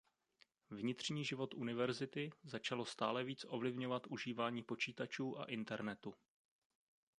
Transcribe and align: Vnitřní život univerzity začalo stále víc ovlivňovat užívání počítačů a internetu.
Vnitřní 0.69 1.25
život 1.25 1.53
univerzity 1.53 2.29
začalo 2.43 2.85
stále 2.85 3.23
víc 3.23 3.45
ovlivňovat 3.47 4.07
užívání 4.07 4.63
počítačů 4.63 5.39
a 5.39 5.45
internetu. 5.45 6.13